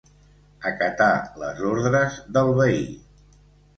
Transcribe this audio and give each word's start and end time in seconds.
Acatar 0.69 1.11
les 1.43 1.61
ordres 1.73 2.19
del 2.39 2.53
veí. 2.61 2.85